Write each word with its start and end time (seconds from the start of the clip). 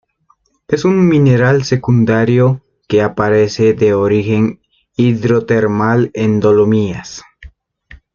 Es 0.67 0.83
un 0.83 1.07
mineral 1.07 1.63
secundario 1.63 2.65
que 2.87 3.03
aparece 3.03 3.75
de 3.75 3.93
origen 3.93 4.59
hidrotermal 4.97 6.09
en 6.15 6.39
dolomías. 6.39 7.21